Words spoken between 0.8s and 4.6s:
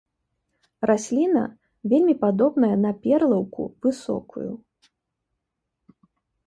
Расліна вельмі падобная на перлаўку высокую.